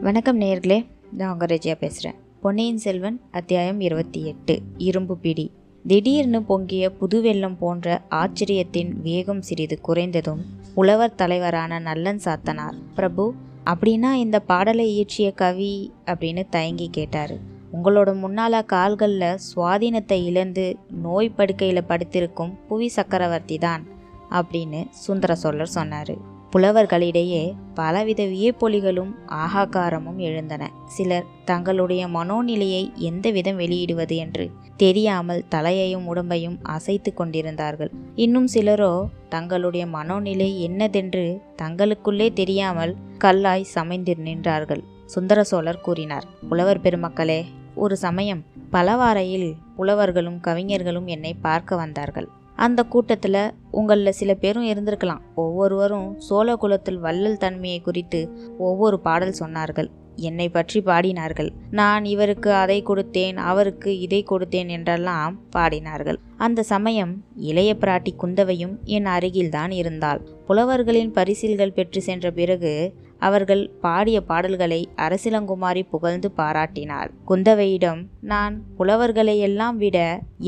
வணக்கம் 0.00 0.40
நேர்களே 0.40 0.86
நான் 1.12 1.32
உங்கள் 1.32 1.48
ரஜியா 1.48 1.74
பேசுகிறேன் 1.74 2.14
பொன்னியின் 2.40 2.78
செல்வன் 2.78 3.20
அத்தியாயம் 3.30 3.80
இருபத்தி 3.80 4.24
எட்டு 4.24 4.60
இரும்பு 4.78 5.16
பிடி. 5.16 5.50
திடீர்னு 5.86 6.42
பொங்கிய 6.42 6.92
புதுவெள்ளம் 7.00 7.56
போன்ற 7.58 8.02
ஆச்சரியத்தின் 8.10 8.92
வேகம் 9.02 9.42
சிறிது 9.42 9.78
குறைந்ததும் 9.88 10.40
உழவர் 10.74 11.14
தலைவரான 11.14 11.78
நல்லன் 11.78 12.20
சாத்தனார் 12.24 12.74
பிரபு 12.94 13.34
அப்படின்னா 13.66 14.12
இந்த 14.12 14.40
பாடலை 14.40 14.90
இயற்றிய 14.90 15.30
கவி 15.30 15.92
அப்படின்னு 16.06 16.44
தயங்கி 16.50 16.88
கேட்டார். 16.90 17.34
உங்களோட 17.72 18.24
முன்னால 18.24 18.64
கால்களில் 18.64 19.38
சுவாதீனத்தை 19.56 20.24
இழந்து 20.24 20.76
நோய் 21.02 21.28
படுக்கையில் 21.28 21.84
படுத்திருக்கும் 21.84 22.58
புவி 22.68 22.88
சக்கரவர்த்தி 22.88 23.58
தான் 23.58 23.86
அப்படின்னு 24.30 24.86
சுந்தர 24.90 25.34
சோழர் 25.34 25.66
சொன்னார். 25.66 26.32
புலவர்களிடையே 26.54 27.54
பலவித 27.74 28.22
வியப்பொலிகளும் 28.24 29.12
ஆகாகாரமும் 29.44 30.18
எழுந்தன. 30.18 30.62
சிலர் 30.86 31.24
தங்களுடைய 31.44 32.02
மனோநிலையை 32.08 32.82
எந்த 33.08 33.30
விதம் 33.30 33.58
வெளியிடுவது 33.58 34.16
என்று 34.16 34.44
தெரியாமல் 34.76 35.42
தலையையும் 35.48 36.06
உடம்பையும் 36.12 36.56
அசைத்து 36.62 37.10
கொண்டிருந்தார்கள். 37.14 37.90
இன்னும் 38.14 38.48
சிலரோ 38.54 38.92
தங்களுடைய 39.28 39.86
மனோநிலை 39.86 40.48
என்னதென்று 40.66 41.24
தங்களுக்குள்ளே 41.62 42.28
தெரியாமல் 42.32 42.94
கல்லாய் 43.18 43.66
சமைந்து 43.74 44.14
நின்றார்கள். 44.28 44.84
சுந்தர 45.06 45.42
சோழர் 45.44 45.80
கூறினார் 45.80 46.28
புலவர் 46.48 46.80
பெருமக்களே 46.80 47.40
ஒரு 47.74 47.96
சமயம் 47.96 48.44
பலவாறையில் 48.70 49.50
புலவர்களும் 49.76 50.40
கவிஞர்களும் 50.40 51.06
என்னை 51.06 51.34
பார்க்க 51.34 51.76
வந்தார்கள். 51.76 52.28
அந்த 52.56 52.82
கூட்டத்தில் 52.82 53.52
உங்களில் 53.70 54.12
சில 54.12 54.34
பேரும் 54.34 54.64
இருந்திருக்கலாம். 54.64 55.20
ஒவ்வொருவரும் 55.34 56.18
சோழ 56.18 56.56
குலத்தில் 56.56 56.98
வள்ளல் 56.98 57.36
தன்மையை 57.36 57.80
குறித்து 57.80 58.32
ஒவ்வொரு 58.58 59.00
பாடல் 59.00 59.34
சொன்னார்கள். 59.38 59.90
என்னை 60.16 60.48
பற்றி 60.48 60.80
பாடினார்கள். 60.80 61.48
நான் 61.70 62.04
இவருக்கு 62.04 62.52
அதை 62.52 62.82
கொடுத்தேன் 62.82 63.34
அவருக்கு 63.34 64.00
இதை 64.00 64.24
கொடுத்தேன் 64.30 64.68
என்றெல்லாம் 64.68 65.40
பாடினார்கள். 65.56 66.18
அந்த 66.36 66.62
சமயம் 66.62 67.24
இளைய 67.34 67.76
பிராட்டி 67.80 68.12
குந்தவையும் 68.16 68.78
என் 68.84 69.04
அருகில்தான் 69.04 69.70
இருந்தாள். 69.70 70.20
புலவர்களின் 70.46 71.12
பரிசில்கள் 71.12 71.72
பெற்று 71.72 72.02
சென்ற 72.02 72.30
பிறகு 72.30 72.94
அவர்கள் 73.28 73.62
பாடிய 73.84 74.18
பாடல்களை 74.30 74.80
அரசிலங்குமாரி 74.96 75.82
புகழ்ந்து 75.92 76.28
பாராட்டினார். 76.36 77.10
குந்தவையிடம் 77.28 78.02
நான் 78.32 78.54
புலவர்களையெல்லாம் 78.78 79.78
விட 79.82 79.98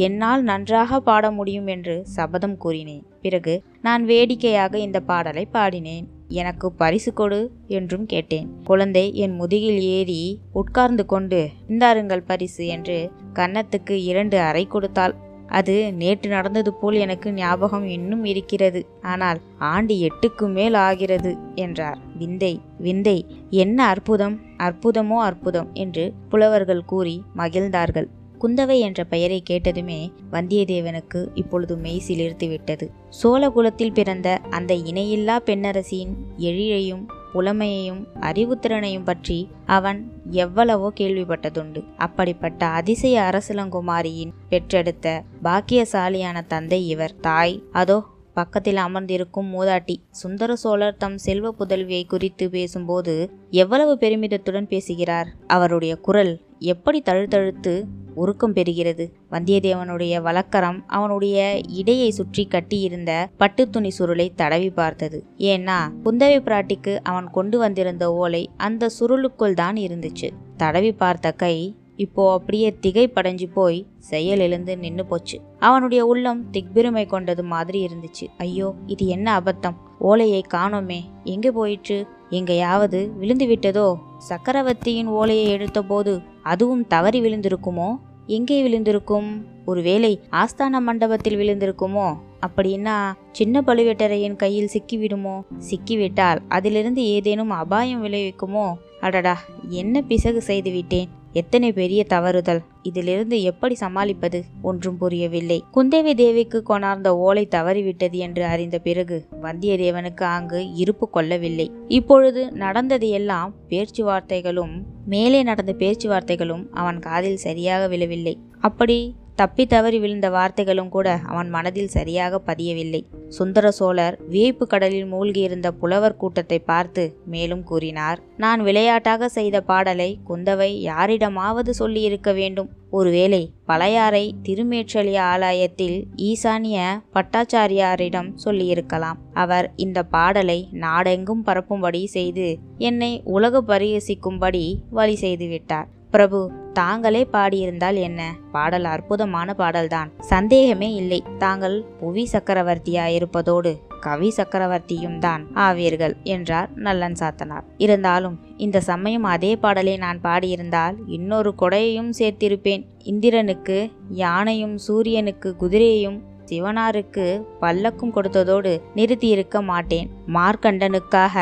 என்னால் 0.07 0.43
நன்றாக 0.43 1.01
பாட 1.01 1.31
முடியும் 1.39 1.71
என்று 1.75 1.97
சபதம் 2.17 2.59
கூறினேன். 2.65 3.05
பிறகு 3.25 3.55
நான் 3.83 4.03
வேடிக்கையாக 4.05 4.75
இந்த 4.79 4.99
பாடலை 5.11 5.45
பாடினேன். 5.53 6.07
எனக்கு 6.41 6.67
பரிசு 6.81 7.11
கொடு 7.13 7.41
என்றும் 7.77 8.07
கேட்டேன். 8.07 8.49
குழந்தை 8.65 9.05
என் 9.25 9.35
முதுகில் 9.41 9.81
ஏறி 9.97 10.23
உட்கார்ந்து 10.61 11.05
கொண்டு 11.07 11.41
இந்தாருங்கள் 11.69 12.29
பரிசு 12.31 12.65
என்று 12.77 12.99
கன்னத்துக்கு 13.35 13.95
இரண்டு 14.11 14.39
அறை 14.49 14.65
கொடுத்தாள். 14.67 15.15
அது 15.49 15.93
நேற்று 15.93 16.31
நடந்தது 16.31 16.75
போல் 16.75 16.95
எனக்கு 16.95 17.33
ஞாபகம் 17.33 17.87
இன்னும் 17.87 18.25
இருக்கிறது. 18.25 18.87
ஆனால் 19.03 19.41
ஆண்டு 19.59 19.95
எட்டுக்கு 20.01 20.47
மேல் 20.49 20.75
ஆகிறது 20.75 21.33
என்றார். 21.55 21.99
விந்தை 22.19 22.61
விந்தை 22.79 23.19
என்ன 23.51 23.79
அற்புதம் 23.87 24.37
அற்புதமோ 24.59 25.19
அற்புதம் 25.21 25.71
என்று 25.75 26.13
புலவர்கள் 26.29 26.85
கூறி 26.85 27.23
மகிழ்ந்தார்கள். 27.37 28.09
குந்தவை 28.41 28.79
என்ற 28.79 29.05
பெயரை 29.05 29.43
கேட்டதுமே 29.51 30.01
வந்தியத்தேவனுக்கு 30.33 31.29
இப்பொழுது 31.35 31.77
மெய் 31.77 32.03
சிலிர்த்து 32.09 32.49
விட்டது 32.49 32.87
சோழகுலத்தில் 33.23 33.93
பிறந்த 33.93 34.39
அந்த 34.51 34.75
இணையில்லா 34.75 35.37
பெண்ணரசியின் 35.47 36.15
எழிலையும் 36.39 37.05
புலமையையும் 37.37 38.03
அறிவுத்திறனையும் 38.21 39.05
பற்றி 39.05 39.51
அவன் 39.67 40.13
எவ்வளவோ 40.31 40.93
கேள்விப்பட்டதுண்டு. 40.97 41.85
அப்படிப்பட்ட 41.97 42.67
அதிசய 42.67 43.17
அரசலங்குமாரியின் 43.21 44.37
பெற்றெடுத்த 44.49 45.23
பாக்கியசாலியான 45.45 46.47
தந்தை 46.47 46.89
இவர். 46.89 47.17
தாய் 47.21 47.63
அதோ 47.73 48.05
பக்கத்தில் 48.35 48.77
அமர்ந்திருக்கும் 48.77 49.53
மூதாட்டி. 49.53 49.97
சுந்தர 50.11 50.57
சோழர் 50.57 50.97
தம் 50.97 51.19
செல்வ 51.19 51.55
புதல்வியை 51.59 52.07
குறித்து 52.07 52.51
பேசும்போது 52.51 53.31
எவ்வளவு 53.51 53.97
பெருமிதத்துடன் 54.01 54.67
பேசுகிறார். 54.67 55.29
அவருடைய 55.47 55.97
குரல் 55.97 56.33
எப்படி 56.59 57.03
தழுத்தழுத்து 57.05 57.83
உருக்கம் 58.15 58.55
பெறுகிறது? 58.55 59.13
வந்தியத்தேவனுடைய 59.31 60.23
வழக்கரம் 60.23 60.85
அவனுடைய 60.87 61.59
இடையை 61.69 62.11
சுற்றி 62.11 62.49
கட்டியிருந்த 62.51 63.29
பட்டு 63.37 63.71
துணி 63.71 63.91
சுருளை 63.99 64.35
தடவி 64.35 64.71
பார்த்தது. 64.71 65.25
ஏன்னா 65.39 65.79
குந்தவை 66.05 66.39
பிராட்டிக்கு 66.41 66.97
அவன் 67.03 67.31
கொண்டு 67.31 67.59
வந்திருந்த 67.59 68.13
ஓலை 68.13 68.51
அந்த 68.57 68.91
சுருளுக்குள் 69.01 69.55
தான் 69.55 69.77
இருந்துச்சு. 69.77 70.31
தடவி 70.57 70.93
பார்த்த 70.93 71.33
கை 71.33 71.77
இப்போ 71.97 72.33
அப்படியே 72.33 72.77
திகை 72.81 73.05
படைஞ்சு 73.15 73.47
போய் 73.53 73.87
செயல் 73.99 74.39
எழுந்து 74.39 74.79
நின்று 74.79 75.07
போச்சு. 75.07 75.41
அவனுடைய 75.59 76.07
உள்ளம் 76.07 76.45
திக்பிருமை 76.53 77.07
கொண்டது 77.07 77.45
மாதிரி 77.45 77.87
இருந்துச்சு. 77.87 78.27
ஐயோ 78.39 78.75
இது 78.87 79.07
என்ன 79.07 79.41
அபத்தம்? 79.41 79.75
ஓலையை 79.99 80.45
காணோமே. 80.55 81.01
எங்கே 81.25 81.51
போயிற்று? 81.51 82.07
எங்கேயாவது 82.31 83.11
விழுந்து 83.17 83.47
விட்டதோ? 83.47 83.95
சக்கரவர்த்தியின் 84.19 85.07
ஓலையை 85.07 85.57
எடுத்தபோது 85.57 86.23
அதுவும் 86.47 86.87
தவறி 86.87 87.21
விழுந்திருக்குமோ? 87.21 87.89
எங்கே 88.27 88.57
விழுந்திருக்கும்? 88.63 89.29
ஒருவேளை 89.65 90.21
ஆஸ்தான 90.31 90.81
மண்டபத்தில் 90.81 91.39
விழுந்திருக்குமோ? 91.39 92.07
அப்படின்னா 92.47 92.97
சின்ன 93.33 93.61
பழுவேட்டரையின் 93.61 94.37
கையில் 94.37 94.71
சிக்கிவிடுமோ? 94.73 95.43
சிக்கிவிட்டால் 95.71 96.39
அதிலிருந்து 96.49 97.03
ஏதேனும் 97.07 97.51
அபாயம் 97.51 98.05
விளைவிக்குமோ? 98.05 98.73
அடடா 99.01 99.39
என்ன 99.69 100.01
பிசகு 100.01 100.43
செய்து 100.43 100.71
விட்டேன். 100.71 101.09
எத்தனை 101.41 101.69
பெரிய 101.73 102.01
தவறுதல். 102.09 102.63
இதிலிருந்து 102.83 103.37
எப்படி 103.43 103.75
சமாளிப்பது 103.75 104.39
ஒன்றும் 104.63 104.99
புரியவில்லை. 104.99 105.59
குந்தேவி 105.75 106.13
தேவிக்கு 106.15 106.59
கொணர்ந்த 106.63 107.09
ஓலை 107.17 107.45
தவறிவிட்டது 107.51 108.19
என்று 108.27 108.45
அறிந்த 108.45 108.79
பிறகு 108.79 109.17
வந்தியத்தேவனுக்கு 109.43 110.25
அங்கு 110.37 110.61
இருப்பு 110.83 111.09
கொள்ளவில்லை. 111.11 111.67
இப்பொழுது 111.89 112.43
நடந்தது 112.65 113.09
எல்லாம் 113.19 113.53
பேச்சுவார்த்தைகளும் 113.69 114.75
மேலே 115.07 115.41
நடந்த 115.43 115.75
பேச்சுவார்த்தைகளும் 115.79 116.65
அவன் 116.73 116.99
காதில் 116.99 117.45
சரியாக 117.47 117.89
விழவில்லை. 117.89 118.35
அப்படி 118.61 118.99
தப்பி 119.37 119.67
தவறி 119.67 119.99
விழுந்த 119.99 120.31
வார்த்தைகளும் 120.31 120.89
கூட 120.89 121.09
அவன் 121.25 121.49
மனதில் 121.51 121.93
சரியாக 121.95 122.41
பதியவில்லை. 122.47 123.01
சுந்தர 123.29 123.71
சோழர் 123.71 124.17
வியப்பு 124.29 124.67
கடலில் 124.67 125.09
மூழ்கியிருந்த 125.13 125.69
புலவர் 125.71 126.17
கூட்டத்தை 126.17 126.59
பார்த்து 126.59 127.17
மேலும் 127.27 127.63
கூறினார் 127.63 128.21
நான் 128.37 128.61
விளையாட்டாக 128.61 129.29
செய்த 129.29 129.61
பாடலை 129.61 130.19
குந்தவை 130.29 130.71
யாரிடமாவது 130.81 131.75
சொல்லியிருக்க 131.75 132.33
வேண்டும். 132.33 132.71
ஒருவேளை 132.91 133.43
பழையாறை 133.67 134.25
திருமேற்றலி 134.43 135.15
ஆலயத்தில் 135.31 135.99
ஈசானிய 136.29 136.85
பட்டாச்சாரியாரிடம் 137.15 138.31
சொல்லியிருக்கலாம். 138.35 139.19
அவர் 139.35 139.73
இந்த 139.77 140.03
பாடலை 140.03 140.69
நாடெங்கும் 140.85 141.45
பரப்பும்படி 141.45 142.05
செய்து 142.07 142.59
என்னை 142.79 143.13
உலக 143.25 143.63
பரிகசிக்கும்படி 143.63 144.65
வழி 144.91 145.19
செய்துவிட்டார் 145.21 145.91
பிரபு 146.11 146.41
தாங்களே 146.79 147.21
பாடியிருந்தால் 147.33 147.99
என்ன? 148.09 148.21
பாடல் 148.53 148.85
அற்புதமான 148.85 149.49
பாடல்தான். 149.55 150.11
சந்தேகமே 150.33 150.89
இல்லை. 150.95 151.21
தாங்கள் 151.39 151.77
புவி 152.01 152.25
சக்கரவர்த்தியாயிருப்பதோடு 152.33 153.73
கவி 154.01 154.29
சக்கரவர்த்தியும் 154.37 155.19
தான் 155.19 155.43
ஆவீர்கள் 155.55 156.15
என்றார் 156.23 156.69
நல்லன் 156.87 157.17
சாத்தனார். 157.21 157.65
இருந்தாலும் 157.77 158.37
இந்த 158.57 158.81
சமயம் 158.81 159.27
அதே 159.35 159.53
பாடலை 159.57 159.97
நான் 159.97 160.21
பாடியிருந்தால் 160.21 160.97
இன்னொரு 161.07 161.53
கொடையையும் 161.63 162.13
சேர்த்திருப்பேன். 162.19 162.85
இந்திரனுக்கு 163.03 163.79
யானையும் 164.25 164.77
சூரியனுக்கு 164.79 165.51
குதிரையும் 165.61 166.19
சிவனாருக்கு 166.51 167.27
பல்லக்கும் 167.61 168.15
கொடுத்ததோடு 168.17 168.73
நிறுத்தியிருக்க 168.95 169.63
மாட்டேன். 169.63 170.09
மார்க்கண்டனுக்காக 170.35 171.37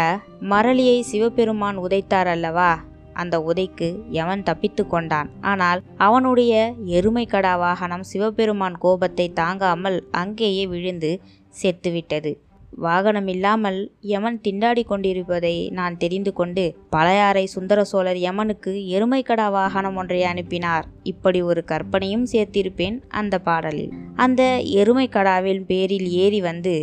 மரளியை 0.53 0.99
சிவபெருமான் 1.11 1.79
உதைத்தார் 1.79 2.31
அல்லவா? 2.37 2.71
அந்த 3.15 3.39
உதைக்கு 3.51 3.89
எவன் 4.23 4.43
தப்பித்து 4.43 4.85
கொண்டான். 4.87 5.31
ஆனால் 5.53 5.83
அவனுடைய 5.99 6.55
எருமை 6.99 7.27
கடா 7.27 7.55
வாகனம் 7.57 8.09
சிவபெருமான் 8.13 8.79
கோபத்தை 8.79 9.29
தாங்காமல் 9.33 10.01
அங்கேயே 10.23 10.67
விழுந்து 10.67 11.13
செத்துவிட்டது. 11.63 12.33
வாகனம் 12.85 13.29
இல்லாமல் 13.33 13.77
யமன் 14.13 14.39
திண்டாடி 14.47 14.83
கொண்டிருப்பதை 14.85 15.53
நான் 15.71 15.97
தெரிந்து 15.97 16.33
கொண்டு 16.33 16.65
பழையாறை 16.91 17.45
சுந்தர 17.47 17.81
சோழர் 17.85 18.19
யமனுக்கு 18.25 18.73
எருமைக்கடா 18.95 19.47
வாகனம் 19.57 19.97
ஒன்றை 19.97 20.23
அனுப்பினார். 20.23 20.87
இப்படி 21.03 21.43
ஒரு 21.43 21.63
கற்பனையும் 21.65 22.27
சேர்த்திருப்பேன் 22.33 22.97
அந்த 23.21 23.39
பாடலில். 23.39 23.95
அந்த 24.17 24.43
எருமைக்கடாவின் 24.81 25.63
பேரில் 25.71 26.09
ஏறி 26.25 26.41
வந்து 26.41 26.75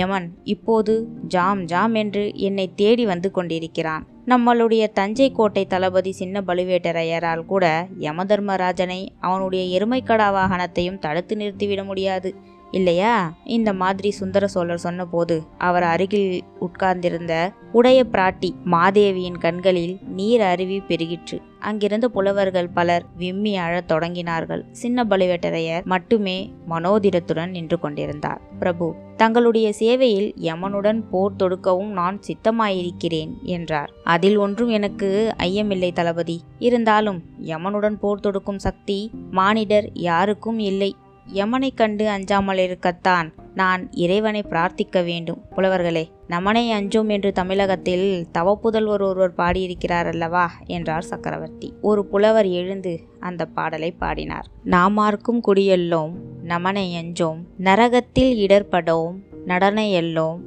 யமன் 0.00 0.28
இப்போது 0.54 0.94
ஜாம் 1.28 1.64
ஜாம் 1.64 1.96
என்று 2.02 2.24
என்னை 2.48 2.68
தேடி 2.74 3.06
வந்து 3.06 3.30
கொண்டிருக்கிறான். 3.30 4.06
நம்மளுடைய 4.28 4.92
தஞ்சை 4.92 5.30
கோட்டை 5.30 5.66
தளபதி 5.66 6.12
சின்ன 6.12 6.40
பழுவேட்டரையரால் 6.40 7.44
கூட 7.44 7.64
யமதர்மராஜனை 7.98 9.08
அவனுடைய 9.20 9.62
எருமைக்கடா 9.78 10.26
வாகனத்தையும் 10.32 10.98
தடுத்து 10.98 11.36
நிறுத்திவிட 11.36 11.84
முடியாது. 11.84 12.30
இல்லையா? 12.70 13.34
இந்த 13.44 13.72
மாதிரி 13.72 14.10
சுந்தர 14.10 14.46
சோழர் 14.46 14.78
சொன்னபோது 14.78 15.42
அவர் 15.58 15.82
அருகில் 15.82 16.44
உட்கார்ந்திருந்த 16.58 17.52
உடைய 17.72 18.04
பிராட்டி 18.12 18.50
மாதேவியின் 18.64 19.38
கண்களில் 19.38 19.98
நீர் 20.08 20.40
அருவி 20.40 20.78
பெருகிற்று. 20.78 21.40
அங்கிருந்த 21.60 22.08
புலவர்கள் 22.08 22.68
பலர் 22.68 23.04
விம்மி 23.16 23.56
அழத் 23.56 23.92
தொடங்கினார்கள். 23.92 24.62
சின்ன 24.70 25.04
பழுவேட்டரையர் 25.04 25.84
மட்டுமே 25.84 26.52
மனோதிரத்துடன் 26.70 27.50
நின்று 27.50 27.78
கொண்டிருந்தார். 27.78 28.40
பிரபு 28.58 28.94
தங்களுடைய 29.16 29.72
சேவையில் 29.72 30.34
யமனுடன் 30.40 31.02
போர் 31.10 31.32
தொடுக்கவும் 31.38 31.86
நான் 31.86 32.20
சித்தமாயிருக்கிறேன் 32.20 33.42
என்றார். 33.42 33.90
அதில் 34.04 34.36
ஒன்றும் 34.36 34.68
எனக்கு 34.68 35.34
ஐயமில்லை 35.38 35.92
தளபதி. 35.92 36.40
இருந்தாலும் 36.58 37.22
யமனுடன் 37.44 37.98
போர் 37.98 38.20
தொடுக்கும் 38.20 38.58
சக்தி 38.58 39.10
மானிடர் 39.30 39.90
யாருக்கும் 39.92 40.58
இல்லை. 40.58 40.96
யமனை 41.32 41.74
கண்டு 41.74 42.08
அஞ்சாமல் 42.08 42.58
இருக்கத்தான் 42.58 43.32
நான் 43.54 43.92
இறைவனை 43.92 44.42
பிரார்த்திக்க 44.42 45.04
வேண்டும். 45.04 45.42
புலவர்களே 45.56 46.08
நமனை 46.28 46.72
அஞ்சோம் 46.72 47.08
என்று 47.08 47.32
தமிழகத்தில் 47.32 48.26
தவப்புதல்வர் 48.38 49.02
ஒருவர் 49.02 49.34
பாடியிருக்கிறார் 49.34 50.06
அல்லவா 50.06 50.50
என்றார் 50.66 51.02
சக்கரவர்த்தி. 51.02 51.74
ஒரு 51.80 52.04
புலவர் 52.04 52.46
எழுந்து 52.46 53.00
அந்த 53.20 53.46
பாடலை 53.46 53.90
பாடினார். 53.90 54.46
நாமார்க்கும் 54.64 55.40
குடியெல்லோம் 55.46 56.12
நமனை 56.42 56.96
அஞ்சோம் 57.02 57.40
நரகத்தில் 57.58 58.46
இடர்படோம் 58.46 59.14
நடனையெல்லோம் 59.46 60.40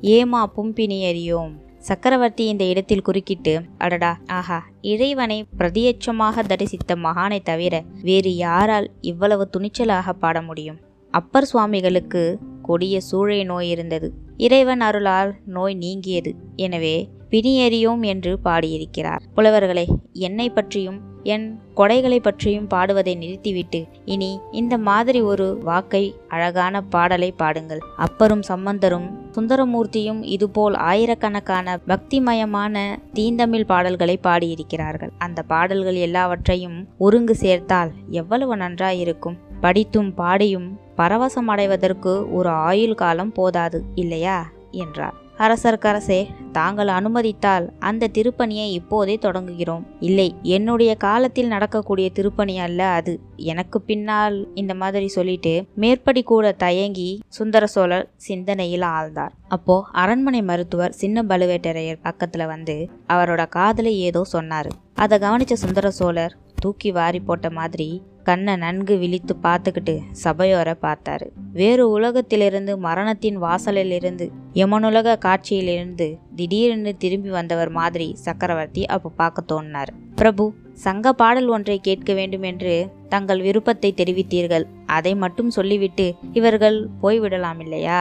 ஏமா 0.00 0.44
பும்பினியறியோம் 0.56 1.52
சக்கரவர்த்தி 1.88 2.44
இந்த 2.46 2.64
இடத்தில் 2.64 3.02
குறுக்கிட்டு 3.02 3.52
அடடா 3.78 4.10
ஆஹா 4.26 4.58
இறைவனை 4.80 5.36
பிரதியட்சமாக 5.58 6.42
தரிசித்த 6.46 6.94
மகானை 6.96 7.38
தவிர 7.42 7.74
வேறு 8.02 8.36
யாரால் 8.36 8.88
இவ்வளவு 9.00 9.44
துணிச்சலாக 9.56 10.12
பாட 10.12 10.42
முடியும்? 10.42 10.78
அப்பர் 11.14 11.44
சுவாமிகளுக்கு 11.44 12.22
கொடிய 12.62 13.00
சூழை 13.00 13.44
நோய் 13.44 13.68
இருந்தது. 13.68 14.08
இறைவன் 14.36 14.80
அருளால் 14.80 15.34
நோய் 15.46 15.74
நீங்கியது. 15.74 16.32
எனவே 16.56 16.96
பிணியறியோம் 17.30 18.02
என்று 18.04 18.32
பாடியிருக்கிறார். 18.44 19.22
புலவர்களே 19.36 19.86
என்னை 20.12 20.48
பற்றியும் 20.50 20.98
என் 21.26 21.46
கொடைகளை 21.76 22.18
பற்றியும் 22.18 22.66
பாடுவதை 22.66 23.14
நிறுத்திவிட்டு 23.14 23.86
இனி 24.04 24.40
இந்த 24.52 24.78
மாதிரி 24.78 25.20
ஒரு 25.20 25.58
வாக்கை 25.62 26.14
அழகான 26.28 26.82
பாடலை 26.82 27.30
பாடுங்கள். 27.32 27.80
அப்பரும் 27.98 28.42
சம்பந்தரும் 28.42 29.08
சுந்தரமூர்த்தியும் 29.32 30.22
இதுபோல் 30.22 30.74
ஆயிரக்கணக்கான 30.74 31.78
பக்திமயமான 31.88 32.96
தீந்தமிழ் 33.12 33.64
பாடல்களை 33.64 34.18
பாடியிருக்கிறார்கள். 34.22 35.12
அந்த 35.18 35.42
பாடல்கள் 35.42 35.94
எல்லாவற்றையும் 35.94 36.78
ஒருங்கு 36.98 37.34
சேர்த்தால் 37.34 37.92
எவ்வளவு 38.10 38.56
நன்றாயிருக்கும். 38.56 39.38
படித்தும் 39.60 40.14
பாடியும் 40.14 40.68
பரவசம் 40.96 41.48
அடைவதற்கு 41.48 42.12
ஒரு 42.32 42.48
ஆயுள் 42.48 42.94
காலம் 42.94 43.32
போதாது 43.32 43.84
இல்லையா? 43.94 44.38
என்றார். 44.70 45.24
அரசர்க்கரசே 45.38 46.26
தாங்கள் 46.52 46.88
அனுமதித்தால் 46.88 47.72
அந்த 47.78 48.08
திருப்பணியை 48.12 48.66
இப்போதே 48.70 49.18
தொடங்குகிறோம். 49.22 49.82
இல்லை 50.00 50.34
என்னுடைய 50.42 50.94
காலத்தில் 50.94 51.46
நடக்கக்கூடிய 51.46 52.10
திருப்பணி 52.10 52.58
அல்ல 52.58 52.86
அது. 52.86 53.20
எனக்கு 53.36 53.80
பின்னால் 53.80 54.54
இந்த 54.54 54.74
மாதிரி 54.74 55.08
சொல்லிட்டு 55.08 55.66
மேற்படி 55.74 56.22
கூட 56.22 56.52
தயங்கி 56.52 57.20
சுந்தர 57.28 57.66
சோழர் 57.66 58.10
சிந்தனையில் 58.16 58.86
ஆழ்ந்தார். 58.96 59.34
அப்போ 59.48 59.84
அரண்மனை 59.92 60.42
மருத்துவர் 60.42 60.92
சின்ன 60.92 61.22
பழுவேட்டரையர் 61.22 62.04
பக்கத்துல 62.04 62.46
வந்து 62.46 62.90
அவரோட 63.08 63.48
காதலை 63.48 63.98
ஏதோ 63.98 64.22
சொன்னாரு. 64.32 64.70
அதை 64.94 65.18
கவனிச்ச 65.18 65.52
சுந்தர 65.52 65.90
சோழர் 65.90 66.36
தூக்கி 66.60 66.90
வாரி 66.92 67.20
போட்ட 67.20 67.50
மாதிரி 67.50 68.02
கண்ணை 68.28 68.54
நன்கு 68.62 68.94
விழித்து 69.00 69.34
பார்த்துக்கிட்டு 69.42 69.94
சபையோரை 70.22 70.74
பார்த்தாரு. 70.84 71.26
வேறு 71.52 71.84
உலகத்திலிருந்து 71.96 72.72
மரணத்தின் 72.86 73.38
வாசலிலிருந்து 73.42 74.26
யமனுலக 74.60 75.16
காட்சியிலிருந்து 75.26 76.06
திடீரென்று 76.38 76.92
திரும்பி 76.96 77.30
வந்தவர் 77.38 77.72
மாதிரி 77.78 78.08
சக்கரவர்த்தி 78.24 78.84
அப்போ 78.94 79.10
பார்க்க 79.20 79.50
தோணினார். 79.52 79.92
பிரபு 80.14 80.44
சங்க 80.84 81.12
பாடல் 81.12 81.48
ஒன்றை 81.48 81.78
கேட்க 81.80 82.10
வேண்டும் 82.14 82.44
என்று 82.50 82.74
தங்கள் 83.08 83.40
விருப்பத்தை 83.40 83.90
தெரிவித்தீர்கள். 84.00 84.66
அதை 84.96 85.12
மட்டும் 85.14 85.50
சொல்லிவிட்டு 85.50 86.06
இவர்கள் 86.32 86.78
போய்விடலாம் 87.02 87.60
இல்லையா? 87.66 88.00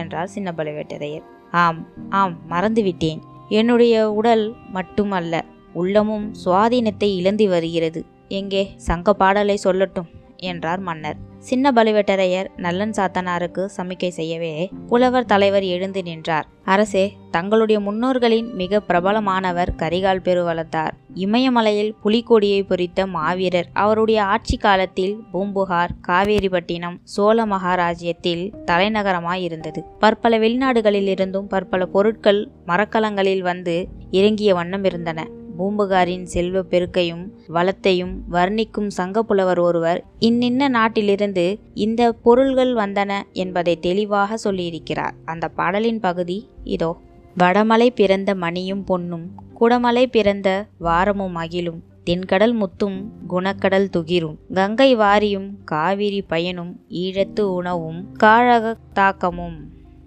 என்றார் 0.00 0.34
சின்ன 0.34 0.48
பழுவேட்டரையர் 0.58 1.26
ஆம் 1.64 1.80
ஆம் 2.20 2.36
மறந்துவிட்டேன். 2.50 3.20
என்னுடைய 3.50 3.94
உடல் 4.12 4.44
மட்டுமல்ல 4.72 5.44
உள்ளமும் 5.72 6.26
சுவாதீனத்தை 6.44 7.08
இழந்து 7.20 7.44
வருகிறது. 7.48 8.00
எங்கே? 8.28 8.70
சங்க 8.76 9.14
பாடலை 9.14 9.58
சொல்லட்டும் 9.64 10.10
என்றார் 10.36 10.78
மன்னர். 10.78 11.16
சின்ன 11.38 11.72
பழுவேட்டரையர் 11.72 12.46
நல்லன் 12.56 12.90
சாத்தனாருக்கு 12.90 13.68
சமிக்கை 13.76 14.08
செய்யவே 14.08 14.70
புலவர் 14.88 15.24
தலைவர் 15.24 15.62
எழுந்து 15.62 16.02
நின்றார். 16.02 16.46
அரசே 16.64 17.12
தங்களுடைய 17.30 17.80
முன்னோர்களின் 17.80 18.54
மிக 18.54 18.80
பிரபலமானவர் 18.80 19.68
கரிகால் 19.76 20.22
பெருவளத்தார். 20.22 20.90
இமயமலையில் 21.14 21.94
புலிக்கொடியை 22.04 22.62
பொறித்த 22.62 23.06
மாவீரர் 23.06 23.66
அவருடைய 23.72 24.24
ஆட்சி 24.24 24.56
காலத்தில் 24.56 25.22
பூம்புகார் 25.32 25.90
காவேரிப்பட்டினம் 26.08 26.98
சோழ 27.02 27.44
மகாராஜ்யத்தில் 27.44 28.52
தலைநகரமாய் 28.66 29.42
இருந்தது. 29.42 29.84
பற்பல 29.98 30.38
வெளிநாடுகளில் 30.38 31.08
இருந்தும் 31.08 31.46
பற்பல 31.46 31.86
பொருட்கள் 31.86 32.48
மரக்கலங்களில் 32.66 33.42
வந்து 33.42 33.88
இறங்கிய 34.10 34.54
வண்ணம் 34.54 34.84
இருந்தன. 34.84 35.26
பூம்புகாரின் 35.58 36.24
செல்வ 36.24 36.60
பெருக்கையும் 36.60 37.24
வளத்தையும் 37.48 38.14
வர்ணிக்கும் 38.32 38.90
சங்கப்புலவர் 38.96 39.60
ஒருவர் 39.60 40.04
இன்னின்ன 40.18 40.68
நாட்டிலிருந்து 40.68 41.58
இந்த 41.74 42.12
பொருள்கள் 42.12 42.74
வந்தன 42.74 43.12
என்பதை 43.32 43.76
தெளிவாக 43.80 44.38
சொல்லியிருக்கிறார். 44.44 45.14
அந்த 45.24 45.48
பாடலின் 45.48 46.00
பகுதி 46.00 46.38
இதோ. 46.64 46.96
வடமலை 47.38 47.88
பிறந்த 47.94 48.34
மணியும் 48.34 48.84
பொன்னும் 48.84 49.26
குடமலை 49.60 50.06
பிறந்த 50.06 50.48
வாரமும் 50.78 51.36
அகிலும் 51.36 51.80
தென்கடல் 52.04 52.54
முத்தும் 52.54 52.98
குணக்கடல் 53.28 53.88
துகிரும் 53.96 54.36
கங்கை 54.54 54.96
வாரியும் 54.96 55.48
காவிரி 55.64 56.22
பயனும் 56.22 56.72
ஈழத்து 56.90 57.40
உணவும் 57.40 58.00
காழக 58.20 58.74
தாக்கமும். 58.92 59.56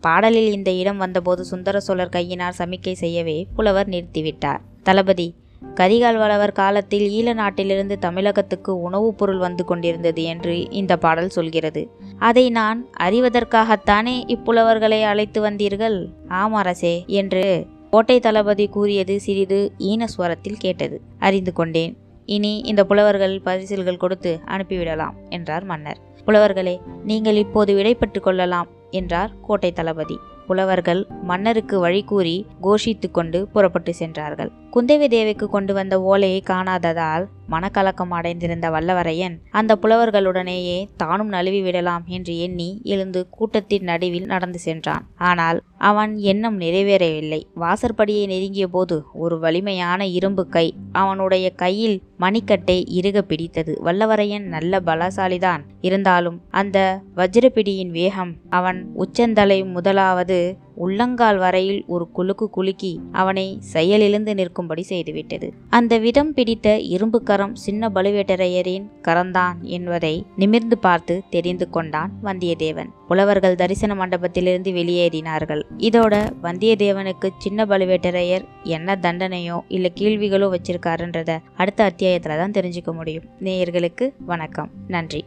பாடலில் 0.01 0.51
இந்த 0.51 0.71
இடம் 0.71 0.97
வந்தபோது 0.97 1.43
சுந்தர 1.43 1.79
சோழர் 1.79 2.09
கையினார் 2.09 2.55
சமிக்கை 2.57 2.91
செய்யவே 2.91 3.47
புலவர் 3.55 3.89
நிறுத்திவிட்டார். 3.89 4.61
தளபதி 4.83 5.35
கரிகால் 5.75 6.17
வளவர் 6.17 6.51
காலத்தில் 6.51 7.07
ஈழ 7.09 7.33
நாட்டிலிருந்து 7.33 7.99
தமிழகத்துக்கு 7.99 8.81
உணவுப் 8.81 9.17
பொருள் 9.17 9.37
வந்து 9.37 9.65
கொண்டிருந்தது 9.65 10.23
என்று 10.23 10.71
இந்த 10.71 10.97
பாடல் 10.97 11.29
சொல்கிறது. 11.29 11.89
அதை 12.19 12.49
நான் 12.49 12.85
அறிவதற்காகத்தானே 12.99 14.23
இப்புலவர்களை 14.27 15.03
அழைத்து 15.03 15.49
வந்தீர்கள்? 15.49 16.07
ஆம் 16.27 16.53
அரசே 16.53 17.03
என்று 17.07 17.67
கோட்டை 17.91 18.19
தளபதி 18.19 18.67
கூறியது 18.67 19.19
சிறிது 19.19 19.71
ஈனஸ்வரத்தில் 19.79 20.59
கேட்டது. 20.59 21.01
அறிந்து 21.19 21.53
கொண்டேன். 21.53 21.97
இனி 22.25 22.59
இந்த 22.59 22.85
புலவர்கள் 22.85 23.41
பரிசில்கள் 23.41 23.97
கொடுத்து 23.97 24.39
அனுப்பிவிடலாம் 24.47 25.13
என்றார் 25.29 25.63
மன்னர். 25.63 25.97
புலவர்களே 26.27 26.79
நீங்கள் 27.03 27.35
இப்போது 27.35 27.75
விடைபெற்று 27.75 28.19
கொள்ளலாம் 28.19 28.67
என்றார் 28.91 29.31
கோட்டை 29.41 29.71
தளபதி. 29.71 30.19
புலவர்கள் 30.47 31.07
மன்னருக்கு 31.23 31.79
வழி 31.79 32.03
கூறி 32.03 32.45
கோஷித்து 32.63 33.11
கொண்டு 33.11 33.47
புறப்பட்டு 33.47 33.93
சென்றார்கள். 33.93 34.51
குந்தவி 34.73 35.07
தேவிக்கு 35.07 35.49
கொண்டு 35.49 35.73
வந்த 35.73 36.01
ஓலையை 36.01 36.43
காணாததால் 36.45 37.23
மனக்கலக்கம் 37.49 38.11
அடைந்திருந்த 38.11 38.69
வல்லவரையன் 38.69 39.35
அந்த 39.49 39.77
புலவர்களுடனேயே 39.81 40.87
தானும் 40.97 41.27
நழுவி 41.27 41.61
விடலாம் 41.61 42.03
என்று 42.07 42.39
எண்ணி 42.39 42.81
எழுந்து 42.83 43.29
கூட்டத்தின் 43.29 43.83
நடுவில் 43.83 44.25
நடந்து 44.25 44.59
சென்றான். 44.59 45.05
ஆனால் 45.17 45.61
அவன் 45.77 46.17
எண்ணம் 46.17 46.59
நிறைவேறவில்லை. 46.59 47.41
வாசற்படியை 47.55 48.25
நெருங்கிய 48.25 48.67
போது 48.67 49.03
ஒரு 49.13 49.39
வலிமையான 49.39 50.05
இரும்பு 50.05 50.47
கை 50.47 50.73
அவனுடைய 50.91 51.49
கையில் 51.49 51.97
மணிக்கட்டை 52.19 52.77
இறுக 52.89 53.21
பிடித்தது. 53.21 53.81
வல்லவரையன் 53.85 54.47
நல்ல 54.55 54.81
பலசாலிதான். 54.85 55.63
இருந்தாலும் 55.81 56.41
அந்த 56.51 56.77
வஜ்ரப்பிடியின் 57.15 57.91
வேகம் 57.91 58.35
அவன் 58.49 58.79
உச்சந்தலை 58.93 59.63
முதலாவது 59.63 60.39
உள்ளங்கால் 60.79 61.37
வரையில் 61.37 61.79
ஒரு 61.87 62.05
குலுக்கு 62.17 62.45
குலுக்கி 62.49 62.91
அவனை 63.11 63.45
செயலிழந்து 63.73 64.33
நிற்கும்படி 64.35 64.83
செய்துவிட்டது. 64.89 65.47
அந்த 65.69 65.97
விதம் 65.97 66.33
பிடித்த 66.33 66.77
இரும்பு 66.95 67.23
கரம் 67.23 67.55
சின்ன 67.55 67.89
பழுவேட்டரையரின் 67.89 68.85
கரந்தான் 69.07 69.57
என்பதை 69.75 70.25
நிமிர்ந்து 70.35 70.77
பார்த்து 70.77 71.15
தெரிந்து 71.29 71.69
கொண்டான் 71.69 72.11
வந்தியத்தேவன். 72.23 72.91
புலவர்கள் 73.07 73.55
தரிசன 73.55 73.95
மண்டபத்திலிருந்து 73.95 74.71
வெளியேறினார்கள். 74.79 75.63
இதோட 75.77 76.15
வந்தியத்தேவனுக்கு 76.43 77.29
சின்ன 77.37 77.65
பழுவேட்டரையர் 77.65 78.45
என்ன 78.63 78.97
தண்டனையோ 79.01 79.59
இல்ல 79.67 79.91
கேள்விகளோ 79.95 80.49
வச்சிருக்காருன்றத 80.55 81.37
அடுத்த 81.55 81.91
அத்தியாயத்துல 81.91 82.39
தான் 82.41 82.57
தெரிஞ்சுக்க 82.57 82.93
முடியும். 82.93 83.27
நேயர்களுக்கு 83.43 84.07
வணக்கம். 84.25 84.71
நன்றி. 84.87 85.23